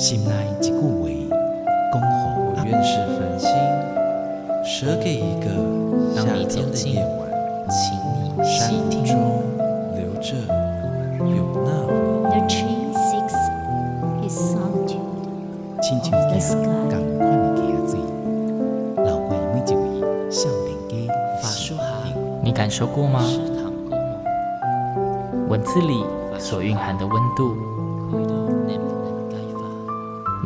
[0.00, 0.80] 心内一句话，
[1.92, 2.08] 恭候
[2.40, 3.52] 我愿是繁星，
[4.64, 5.44] 舍给一个
[6.16, 7.28] 夏天的夜晚，
[7.68, 7.78] 请
[8.08, 8.72] 你山
[9.04, 9.12] 中
[9.94, 10.32] 留着
[11.20, 11.68] 有那
[12.30, 12.48] 回忆。
[15.82, 16.40] 亲像一个
[16.88, 18.00] 同款的家水，
[19.04, 19.84] 流过每一位
[20.30, 21.12] 少年家
[21.42, 21.82] 法术好，
[22.42, 23.20] 你感受过吗？
[25.50, 26.02] 文字里
[26.38, 27.54] 所蕴含的温度。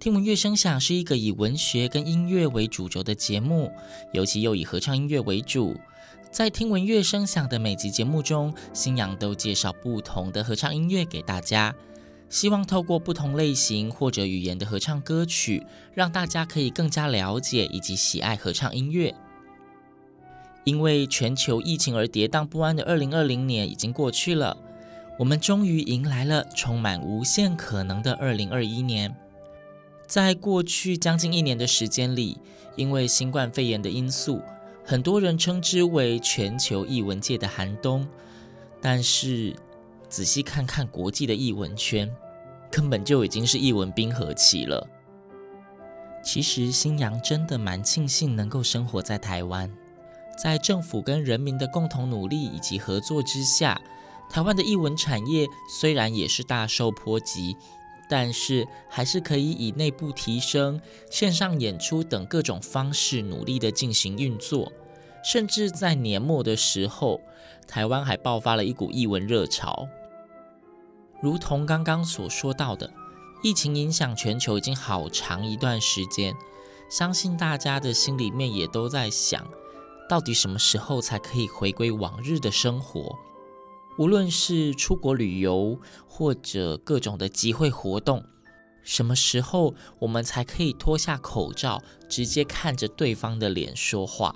[0.00, 3.70] 听闻乐声响是一个以文学跟音乐为主轴的节目，
[4.14, 5.76] 尤其又以合唱音乐为主。
[6.30, 11.74] 在听闻乐声响的每集节目中，新阳都介绍不同的合唱音乐给大家，
[12.30, 19.14] 希望透过不同类型或者语言的合唱歌曲，让大家可以更加了解以及喜爱合唱音乐。
[20.64, 24.56] 因为全球疫情而跌宕不安的二零二零年已经过去了，
[25.18, 29.14] 我们终于迎来了充满无限可能的二零二一年。
[30.10, 32.36] 在过去将近一年的时间里，
[32.74, 34.42] 因为新冠肺炎的因素，
[34.84, 38.04] 很多人称之为全球译文界的寒冬。
[38.80, 39.54] 但是
[40.08, 42.12] 仔细看看国际的译文圈，
[42.72, 44.84] 根本就已经是译文冰河期了。
[46.24, 49.72] 其实星洋真的蛮庆幸能够生活在台湾，
[50.36, 53.80] 在政府跟人民的共同努力以及合作之下，
[54.28, 55.46] 台湾的译文产业
[55.78, 57.56] 虽然也是大受波及。
[58.10, 64.72] 但是还是可以以内部提升、线上演出等各种方式努力的进行运作，
[65.22, 67.20] 甚至在年末的时候，
[67.68, 69.86] 台湾还爆发了一股艺文热潮。
[71.22, 72.92] 如同刚刚所说到的，
[73.44, 76.34] 疫情影响全球已经好长一段时间，
[76.90, 79.46] 相信大家的心里面也都在想，
[80.08, 83.16] 到底什么时候才可以回归往日的生活？
[83.98, 88.24] 无论是出国旅游，或者各种的集会活动，
[88.82, 94.34] 什么时候我们才可以脱下口罩，直接看着对方的脸说话？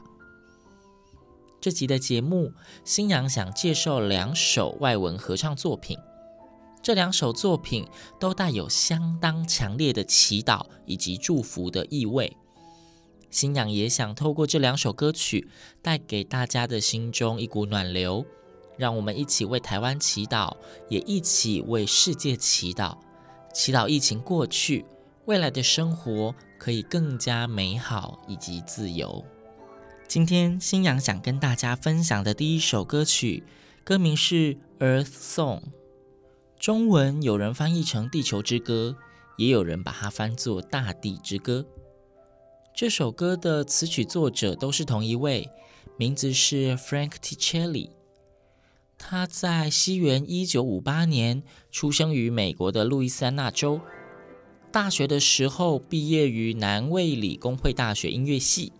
[1.60, 2.52] 这集的节目，
[2.84, 5.98] 新娘想介绍两首外文合唱作品，
[6.82, 7.88] 这两首作品
[8.20, 12.36] 都带有相当强烈的祈祷以及祝福的意味。
[13.30, 15.48] 新娘也想透过这两首歌曲，
[15.80, 18.26] 带给大家的心中一股暖流。
[18.76, 20.56] 让我们一起为台湾祈祷，
[20.88, 22.96] 也一起为世界祈祷，
[23.52, 24.84] 祈祷疫情过去，
[25.26, 29.24] 未来的生活可以更加美好以及自由。
[30.06, 33.44] 今天星洋想跟大家分享的第一首歌曲，
[33.82, 35.60] 歌名是《Earth Song》，
[36.58, 38.96] 中文有人翻译成《地球之歌》，
[39.38, 41.64] 也有人把它翻作《大地之歌》。
[42.76, 45.48] 这首歌的词曲作者都是同一位，
[45.96, 47.90] 名字是 Frank Ticelli。
[48.98, 53.80] 他在西元一九五八年出生于美国的路易斯安那州。
[54.72, 58.72] 大学的时候毕业于南卫理公会大学音乐系，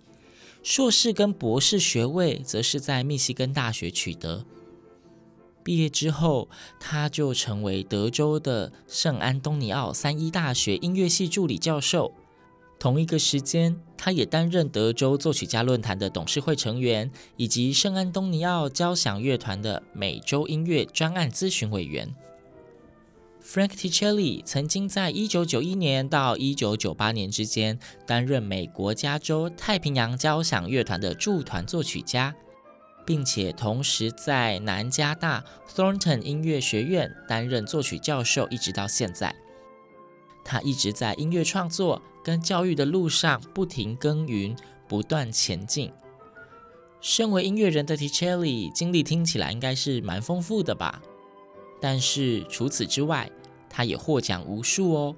[0.62, 4.44] 硕士跟博士学位则是在密西根大学取得。
[5.62, 6.48] 毕业之后，
[6.80, 12.12] 他就成为德州的圣安东尼奥三一大学音乐系助理教授。
[12.78, 22.14] 同一个时间，他也担任德州作曲家论坛的董事会成员，以及圣安东尼奥交响乐团的美洲音乐专案咨询委员。
[23.42, 32.34] Frank Ticelli 曾经在1991年到1998年之间担任美国加州太平洋交响乐团的驻团作曲家，
[33.06, 35.42] 并且同时在南加大
[35.74, 39.34] Thornton 音乐学院担任作曲教授，一直到现在。
[40.44, 44.56] 他一直在音乐创作跟教育的路上不停耕耘，
[44.88, 45.92] 不断前进。
[47.00, 51.02] 身为音乐人的 Ticelli 经历听起来应该是蛮丰富的吧？
[51.80, 53.30] 但是除此之外，
[53.68, 55.14] 他也获奖无数哦。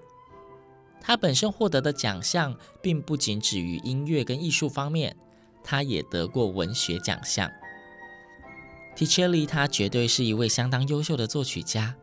[1.00, 5.17] 他本身获得的奖项并不仅止于音乐跟艺术方面，
[5.62, 7.49] 他也得过文学奖项。
[8.97, 11.94] Ticelli 他绝对是一位相当优秀的作曲家，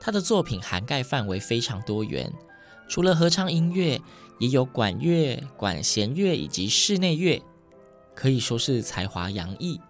[0.00, 2.32] 他的作品涵盖范围非常多元。
[2.88, 4.00] 除了合唱音乐，
[4.38, 7.42] 也有管乐、管弦乐以及室内乐，
[8.14, 9.80] 可以说是才华洋溢。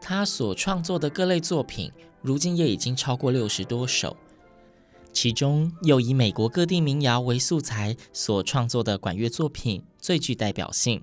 [0.00, 1.90] 他所创作的各类作品，
[2.22, 4.16] 如今也已经超过六十多首。
[5.12, 11.02] 其中又以美国各地民谣为素材所创作的管乐作品最具代表性。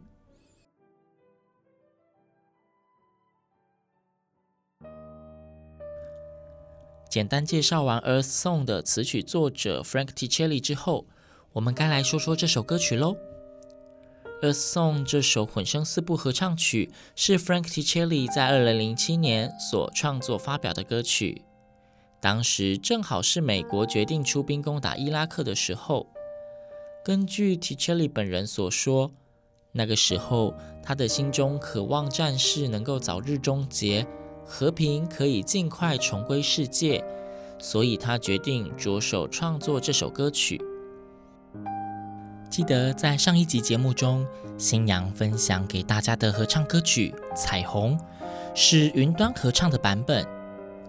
[7.14, 11.06] 简单介绍完《Earth Song》的词曲作者 Frank Ticelli 之后，
[11.52, 13.16] 我们该来说说这首歌曲喽。
[14.44, 21.44] 《Earth Song》这首混声四部合唱曲是 Frank Ticelli 在二零零七年所创作发表的歌曲。
[22.20, 26.08] 当时正好是美国决定出兵攻打伊拉克的时候。
[27.06, 29.12] 根据 Ticelli 本人所说，
[29.74, 34.08] 那个时候他的心中渴望战事能够早日终结，
[34.46, 37.04] 和平可以尽快重归世界，
[37.60, 40.62] 所以他决定着手创作这首歌曲。
[42.50, 44.26] 记得在上一集节目中，
[44.58, 47.98] 新娘分享给大家的合唱歌曲《彩虹》，
[48.54, 50.26] 是云端合唱的版本。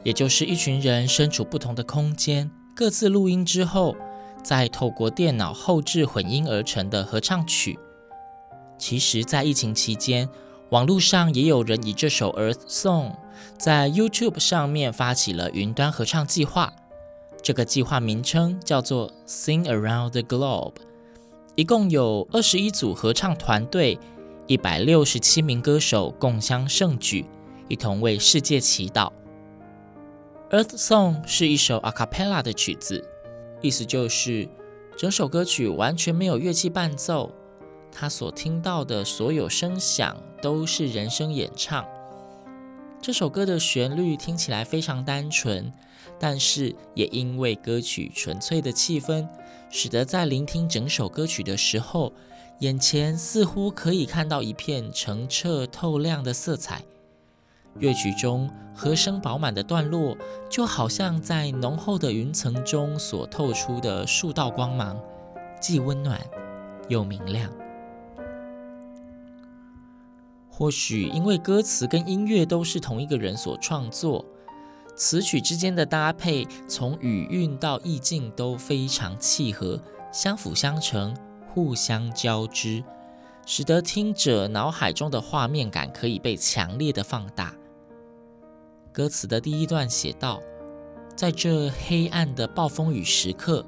[0.02, 3.96] 也就是一群人身处不同的空间，各自录音之后，
[4.42, 7.78] 再透过电脑后置混音而成的合唱曲。
[8.76, 10.28] 其实，在疫情期间，
[10.68, 13.10] 网络上也有人以这首《儿诵》
[13.58, 16.72] 在 YouTube 上面发起了云端合唱计划。
[17.42, 20.74] 这个计划名称叫做 Sing Around the Globe，
[21.54, 23.98] 一共有二十一组合唱团队，
[24.46, 27.26] 一百六十七名歌手共襄盛举，
[27.68, 29.12] 一同为世界祈祷。
[30.50, 33.06] Earth Song 是一首 a cappella 的曲子，
[33.60, 34.48] 意思就是
[34.96, 37.30] 整首歌曲完全没有乐器伴奏，
[37.92, 41.84] 他所听到的所有声响都是人声演唱。
[43.04, 45.70] 这首歌的旋律听起来非常单纯，
[46.18, 49.28] 但是也因为歌曲纯粹的气氛，
[49.68, 52.14] 使得在聆听整首歌曲的时候，
[52.60, 56.80] 眼前似乎可以看到一片澄澈透亮的色彩。
[57.78, 60.16] 乐曲中和声饱满的段落，
[60.48, 64.98] 就好像在浓厚的云层中所透出的数道光芒，
[65.60, 66.18] 既温暖
[66.88, 67.52] 又明亮。
[70.56, 74.24] 或许因为歌词跟音乐都是同一个人所创作，
[74.94, 81.12] 词曲之间的搭配，从语韵到意境都非常契合，相辅相成，
[81.52, 82.84] 互相交织，
[83.44, 87.52] 使得听者脑海中的画面感可以被强烈的放大。
[88.92, 90.40] 歌词的第一段写道
[91.16, 93.66] ：“在这黑暗的暴风雨时刻，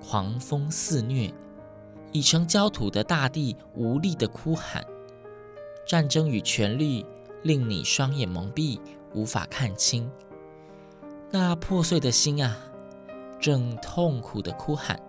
[0.00, 1.34] 狂风肆虐，
[2.12, 4.86] 已成焦土的大地无力地哭喊。
[5.86, 7.04] 战争与权力
[7.42, 8.80] 令你双眼蒙蔽，
[9.12, 10.10] 无法看清。
[11.30, 12.56] 那破碎的心啊，
[13.40, 15.00] 正痛苦的哭喊。”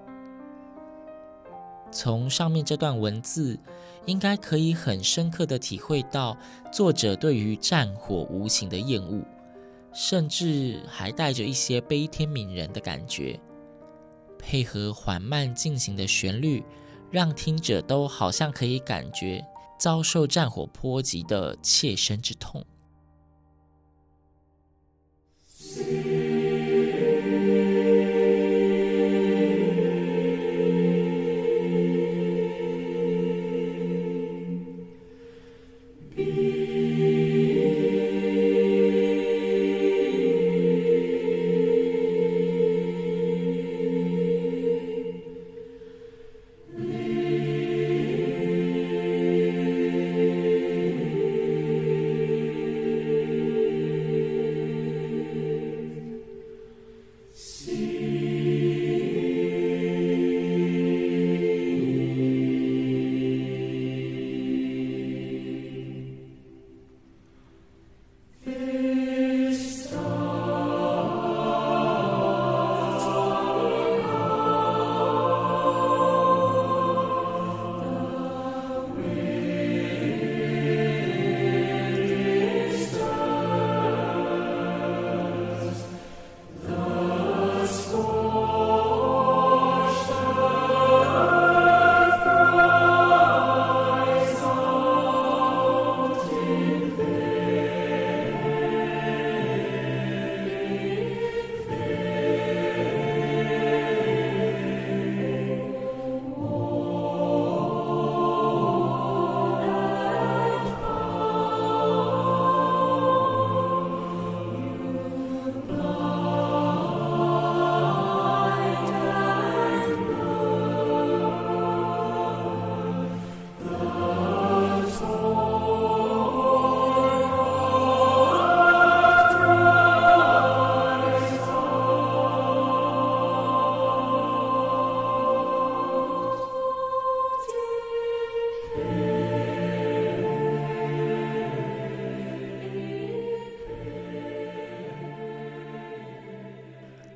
[1.92, 3.58] 从上面这段文字，
[4.06, 6.38] 应该可以很深刻的体会到
[6.72, 9.24] 作者对于战火无情的厌恶。
[9.98, 13.40] 甚至还带着一些悲天悯人的感觉，
[14.38, 16.66] 配合缓慢进行的旋律，
[17.10, 19.42] 让听者都好像可以感觉
[19.78, 22.66] 遭受战火波及的切身之痛。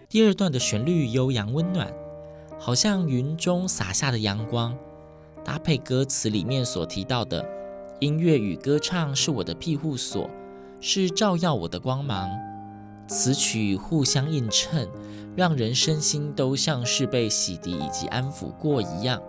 [0.10, 1.94] 第二段的旋律悠扬温暖，
[2.60, 4.75] 好像云中洒下的阳光，
[5.46, 7.48] 搭配歌词里面所提到的
[8.01, 10.28] “音乐与歌唱是我的庇护所，
[10.82, 12.28] 是照耀我的光芒”，
[13.08, 14.89] 词曲互相映衬，
[15.36, 19.22] 让人身心都像是被洗涤以及安抚过一样，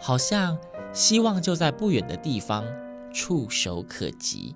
[0.00, 0.56] 好像
[0.92, 2.64] 希望就在不远的地方，
[3.12, 4.54] 触手可及。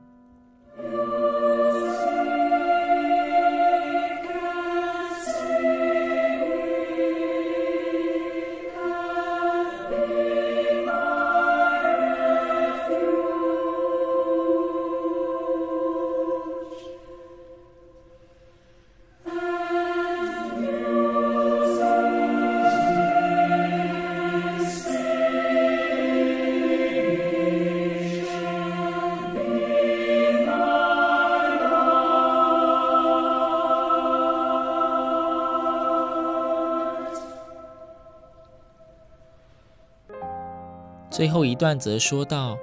[41.16, 42.58] 最后一段则说到，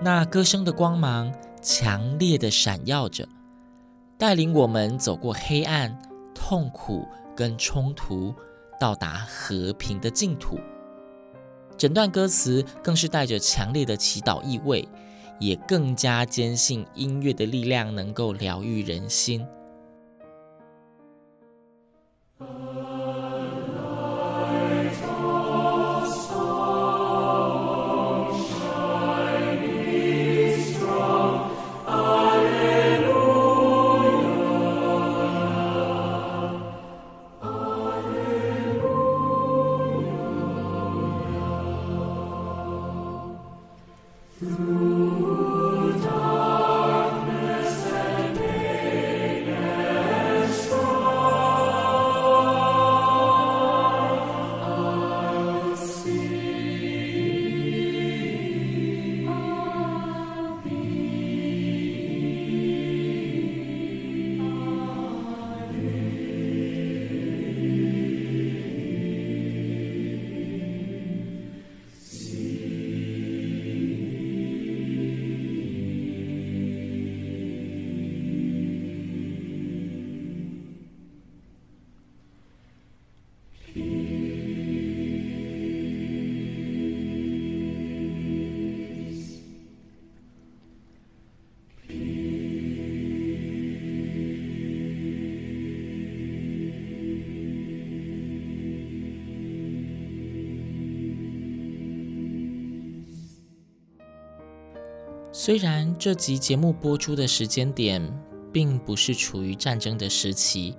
[0.00, 3.28] 那歌声的光芒强烈的闪耀着，
[4.16, 5.98] 带领我们走过黑暗、
[6.32, 8.32] 痛苦跟冲突，
[8.78, 10.60] 到达和平的净土。
[11.76, 14.88] 整段歌词更是带着强烈的祈祷意味，
[15.40, 19.44] 也更加坚信音乐的力量能够疗愈人心。
[105.48, 108.06] 虽然这集节目播出的时间点
[108.52, 110.76] 并不是处于战争的时期，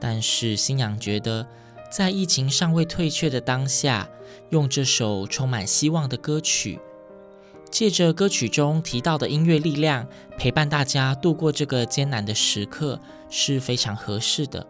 [0.00, 1.46] 但是星洋觉得，
[1.90, 4.08] 在疫情尚未退却的当下，
[4.48, 6.80] 用这首充满希望的歌曲，
[7.70, 12.98] 借着歌曲中提到的音乐力量，陪伴大家度过这个艰难的时刻
[13.28, 14.66] 是非常合适的。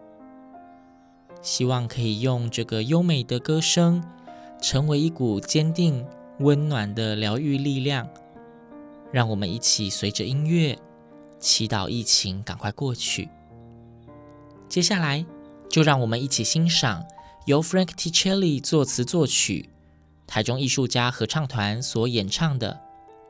[1.41, 4.03] 希望可以用这个优美的歌声，
[4.61, 6.05] 成为一股坚定、
[6.41, 8.09] 温暖的疗愈力量。
[9.15, 10.77] 让我们一起随着音乐
[11.39, 13.29] 祈祷疫情赶快过去。
[14.69, 15.25] 接下来，
[15.71, 17.05] 就让我们一起欣赏
[17.47, 19.71] 由 Frank Ticelli 作词作曲、
[20.27, 22.81] 台中艺术家合唱团所演唱的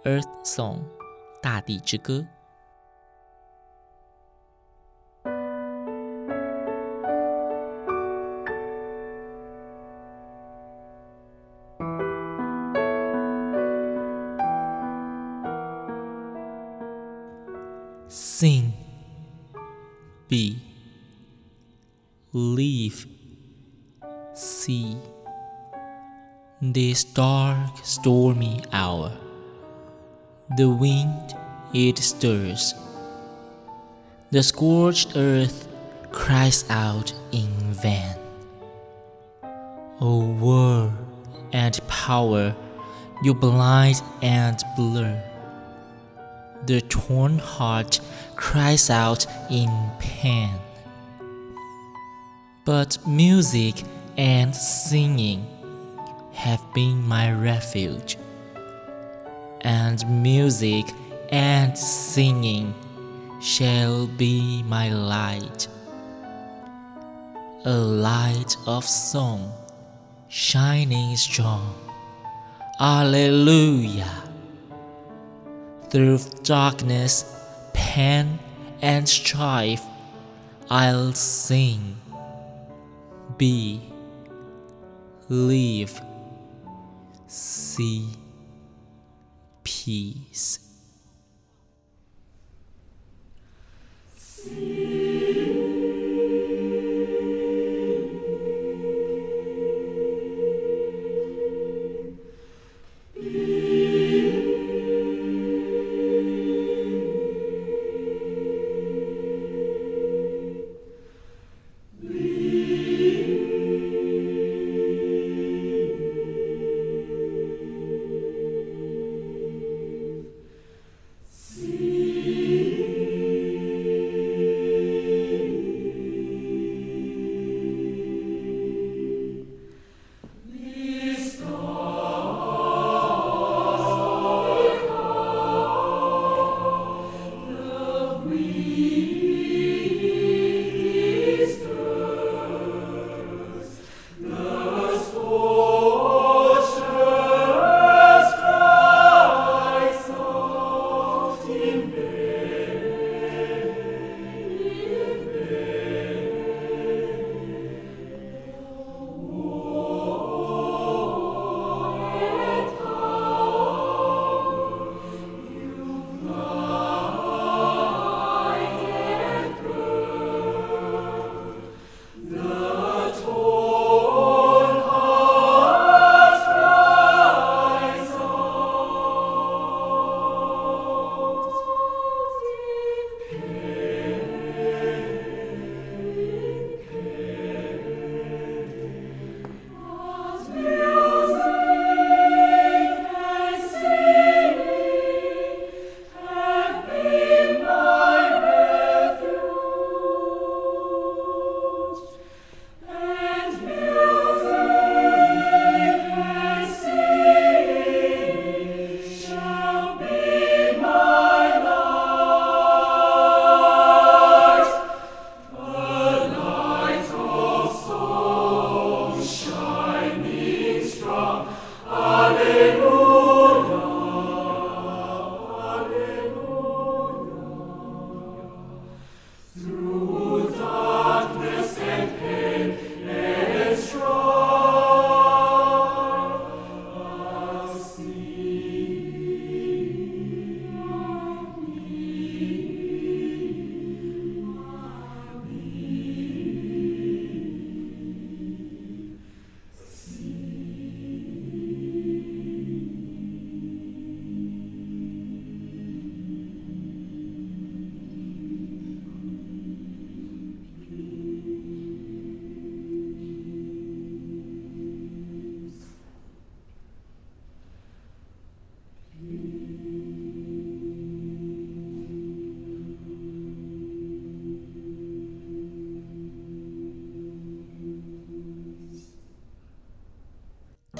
[0.08, 0.78] 《Earth Song》
[1.42, 2.24] （大地之歌）。
[18.08, 18.72] Sing,
[20.28, 20.58] be,
[22.32, 23.06] live,
[24.34, 24.96] see.
[26.60, 29.12] This dark, stormy hour,
[30.56, 31.34] the wind
[31.72, 32.74] it stirs,
[34.30, 35.66] the scorched earth
[36.12, 38.16] cries out in vain.
[40.00, 40.92] O war
[41.52, 42.54] and power,
[43.22, 45.33] you blind and blur.
[46.66, 48.00] The torn heart
[48.36, 50.50] cries out in pain.
[52.64, 53.82] But music
[54.16, 55.46] and singing
[56.32, 58.16] have been my refuge,
[59.60, 60.86] and music
[61.30, 62.72] and singing
[63.42, 65.68] shall be my light.
[67.66, 69.52] A light of song,
[70.28, 71.74] shining strong.
[72.80, 74.33] Alleluia!
[75.94, 77.24] Through darkness,
[77.72, 78.40] pain,
[78.82, 79.84] and strife,
[80.68, 81.94] I'll sing,
[83.38, 83.80] B.
[85.28, 86.00] Live
[87.28, 88.08] C.
[89.62, 90.58] Peace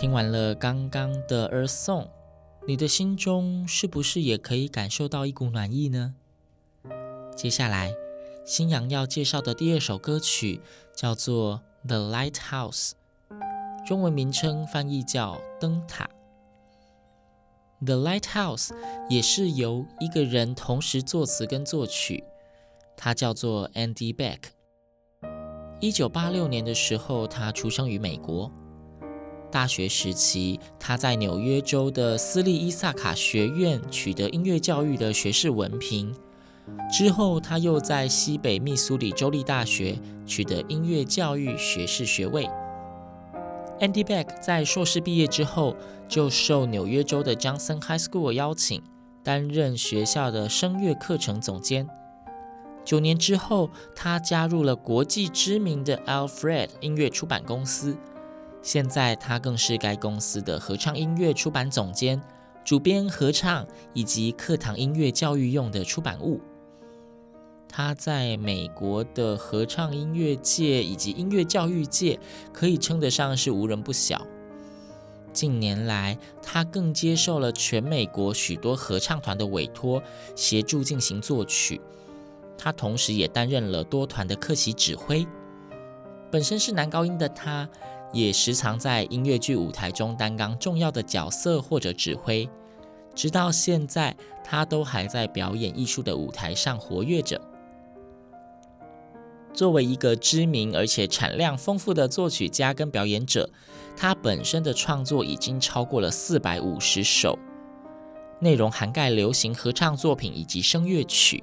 [0.05, 2.09] 听完了刚刚的 Earth Song，
[2.67, 6.15] 你的心中是不是也可以感受到一股暖意呢？
[7.35, 7.95] 接下来，
[8.45, 10.61] 新阳要介绍的第二首歌曲
[10.95, 12.91] 叫做《The Lighthouse》，
[13.87, 16.11] 中文名称翻译叫《灯塔》。
[17.87, 18.69] 《The Lighthouse》
[19.09, 22.23] 也是由一个人同时作词跟作曲，
[22.95, 24.41] 他叫做 Andy Beck。
[25.81, 28.53] 一九八六年的时候，他出生于美国。
[29.55, 36.13] 大学时期，他在纽约州的私立伊萨卡学院取得音乐教育的学士文凭。
[36.93, 42.51] 之后，他又在西北密苏里州立大学取得音乐教育学士学位。
[43.79, 45.77] Andy Beck 在硕士毕业之后，
[46.09, 48.83] 就受纽约州的 Johnson High School 邀请，
[49.23, 51.89] 担任学校的声乐课程总监。
[52.85, 57.97] 九年之后，他加入了国际知名的 Alfred 音乐出版公司。
[58.65, 62.19] 现在他更是该公司的合唱音乐出版总监，
[62.65, 66.41] 主编合唱以及课堂音乐教育用的出版物。
[67.69, 72.19] 他在美国的合唱音乐界以及音乐教育界
[72.55, 74.27] 可以称得上是无人不晓。
[75.31, 80.03] 近年来，他更接受了全美国许多合唱团的委托，
[80.35, 81.81] 协助进行作曲。
[82.57, 85.27] 他同时也担任了多团的客席指挥。
[86.31, 87.69] 本身是男高音的他，
[88.15, 92.49] 也时常在音乐剧舞台中担纲重要的角色或者指挥，
[93.13, 97.41] 直到现在，他都还在表演艺术的舞台上活跃着。
[99.53, 103.51] 作为一个知名而且产量丰富的作曲家跟表演者，
[103.97, 107.37] 他本身的创作已经超过了四百五十首，
[108.41, 111.43] 内容涵盖流行合唱作品以及声乐曲。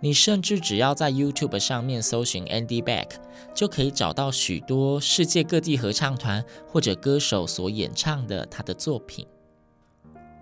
[0.00, 3.08] 你甚至只要在 YouTube 上面搜寻 Andy Beck，
[3.54, 9.26] 就可以找到许多世界各地合唱团或者歌手所演唱的他的作品。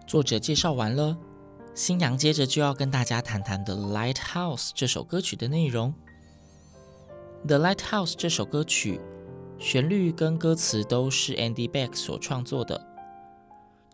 [0.07, 1.17] 作者介绍完了，
[1.75, 5.95] 新娘接着就要跟大家谈谈《The Lighthouse》这首歌曲的内容。
[7.47, 9.01] 《The Lighthouse》这首歌曲
[9.59, 12.85] 旋律跟歌词都是 Andy Beck 所创作的，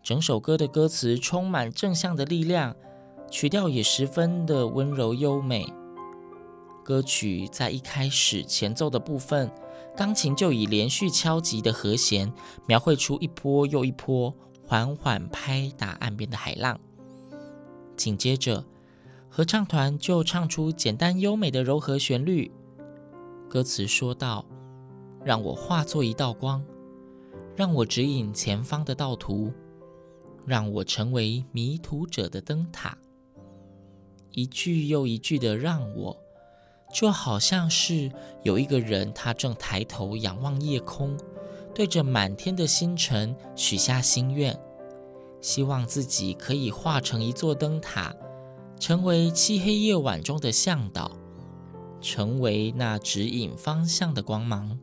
[0.01, 2.75] 整首歌的歌词充满正向的力量。
[3.31, 5.65] 曲调也十分的温柔优美。
[6.83, 9.49] 歌曲在一开始前奏的部分，
[9.95, 12.31] 钢琴就以连续敲击的和弦，
[12.67, 14.35] 描绘出一波又一波
[14.67, 16.77] 缓缓拍打岸边的海浪。
[17.95, 18.65] 紧接着，
[19.29, 22.51] 合唱团就唱出简单优美的柔和旋律。
[23.47, 24.43] 歌词说道
[25.23, 26.61] ：“让我化作一道光，
[27.55, 29.53] 让我指引前方的道途，
[30.45, 32.97] 让我成为迷途者的灯塔。”
[34.33, 36.17] 一句又一句的让我，
[36.93, 38.11] 就好像是
[38.43, 41.17] 有一个人，他正抬头仰望夜空，
[41.73, 44.57] 对着满天的星辰许下心愿，
[45.41, 48.15] 希望自己可以化成一座灯塔，
[48.79, 51.11] 成为漆黑夜晚中的向导，
[51.99, 54.79] 成为那指引方向的光芒。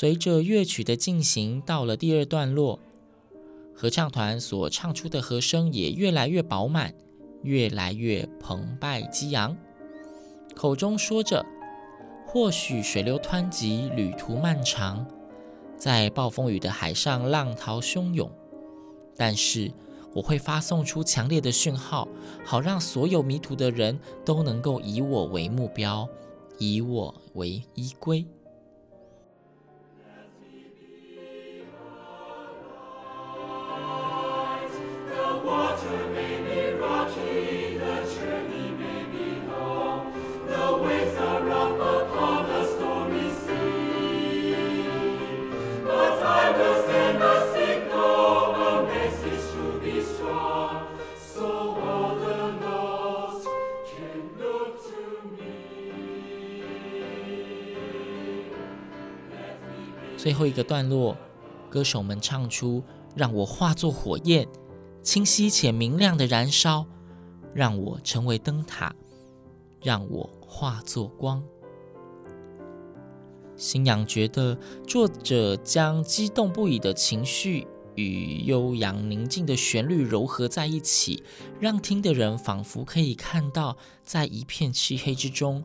[0.00, 2.78] 随着乐曲的进行，到了第二段落，
[3.74, 6.94] 合唱团所唱出的和声也越来越饱满，
[7.42, 9.56] 越来越澎湃激昂，
[10.54, 11.44] 口中说着
[12.24, 15.04] ：“或许水流湍急，旅途漫长，
[15.76, 18.30] 在暴风雨的海上浪涛汹涌，
[19.16, 19.72] 但是
[20.14, 22.06] 我会发送出强烈的讯号，
[22.44, 26.08] 好让所有迷途的人都能够以我为目标，
[26.56, 28.24] 以我为依归。”
[60.28, 61.16] 最后一个段落，
[61.70, 62.82] 歌手们唱出
[63.16, 64.46] ：“让我化作火焰，
[65.02, 66.84] 清晰且明亮的燃烧；
[67.54, 68.94] 让我成为灯塔，
[69.82, 71.42] 让我化作光。”
[73.56, 81.22] 新阳觉得，作者将激动不已的情绪与悠扬宁静的旋律糅合在一起，
[81.58, 85.64] 让听的人仿佛可以看到，在一片漆黑之中。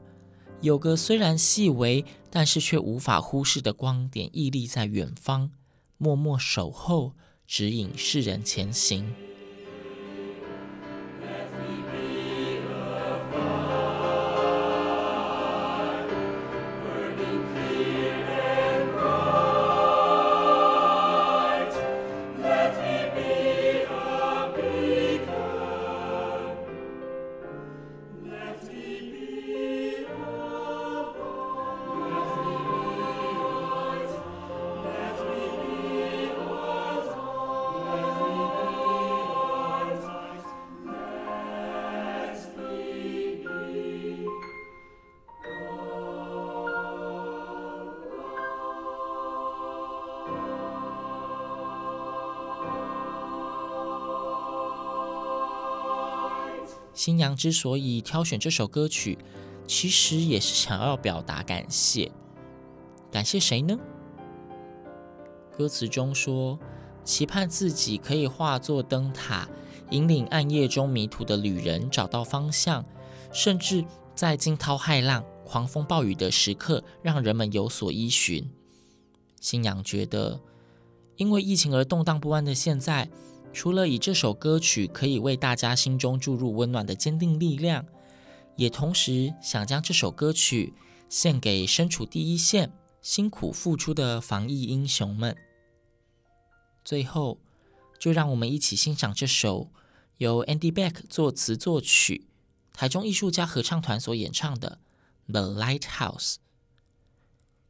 [0.64, 5.52] 有个虽然细微，但是却无法忽视的光点屹立在远方，
[5.98, 7.12] 默默守候，
[7.46, 9.14] 指引世人前行。
[57.04, 59.18] 新娘之所以挑选这首歌曲，
[59.68, 62.10] 其实也是想要表达感谢。
[63.12, 63.78] 感谢谁呢？
[65.52, 66.58] 歌词中说，
[67.04, 69.50] 期盼自己可以化作灯塔，
[69.90, 72.86] 引领暗夜中迷途的旅人找到方向，
[73.34, 73.84] 甚至
[74.16, 78.50] 在惊涛骇浪、狂风暴雨的时刻，让人们有所依循。
[79.42, 80.40] 新娘觉得，
[81.18, 83.10] 因为疫情而动荡不安的现在，
[83.54, 87.86] 除了以这首歌曲可以为大家心中注入温暖的坚定力量，
[88.56, 90.74] 也同时想将这首歌曲
[91.08, 95.38] 献给身处第一线、辛苦付出的防疫英雄们。
[96.84, 97.40] 最后，
[98.00, 99.72] 就让我们一起欣赏这首
[100.18, 102.28] 由 Andy Beck 作词作曲、
[102.74, 104.80] 台中艺术家合唱团所演唱的
[105.32, 106.34] 《The Lighthouse》。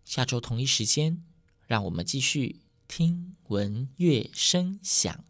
[0.05, 1.23] 下周同一时间，
[1.67, 5.23] 让我们继续听闻乐声响。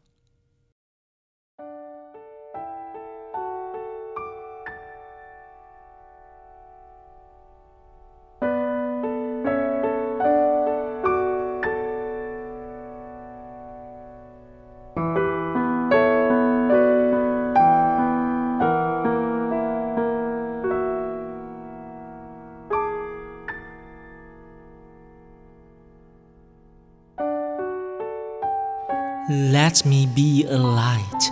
[29.73, 31.23] Let me be a light.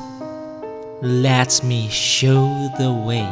[1.03, 3.29] Let me show the way.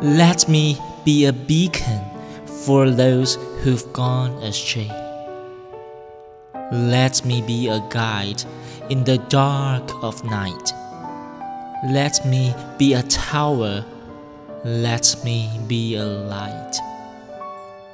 [0.00, 2.00] Let me be a beacon
[2.64, 4.90] for those who've gone astray.
[6.72, 8.42] Let me be a guide
[8.88, 10.72] in the dark of night.
[11.90, 13.84] Let me be a tower.
[14.64, 16.72] Let me be a light.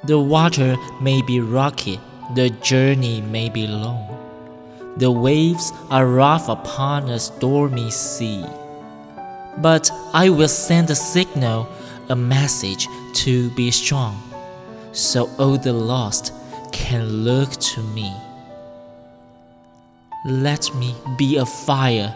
[0.05, 1.99] The water may be rocky,
[2.37, 4.14] the journey may be long.
[4.97, 8.45] The waves are rough upon a stormy sea.
[9.59, 11.69] But I will send a signal,
[12.09, 14.23] a message to be strong,
[14.93, 16.33] so all the lost
[16.73, 18.13] can look to me.
[20.27, 22.15] Let me be a fire,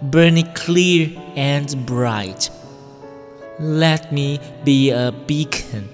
[0.00, 2.50] burning clear and bright.
[3.58, 5.88] Let me be a beacon.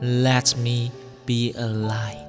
[0.00, 0.92] Let me
[1.26, 2.27] be a light.